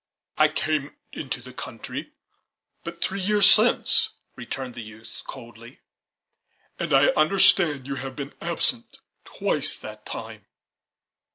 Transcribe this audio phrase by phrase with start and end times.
[0.35, 2.13] "I came into the country
[2.83, 5.81] but three weeks since," returned the youth coldly,
[6.79, 10.47] "and I understand you have been absent twice that time."